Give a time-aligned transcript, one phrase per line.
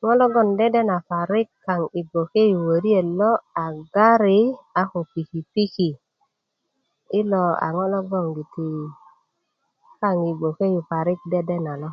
[0.00, 3.30] ŋo logon dedena parik kaŋ i bgoke yu wöriet lo
[3.64, 4.40] a gari
[4.80, 5.88] a ko piki piki
[7.20, 7.42] ilo
[7.74, 8.68] ŋo logongiti
[10.00, 10.80] kaŋ yi bgoke yu
[11.32, 11.90] dedena lo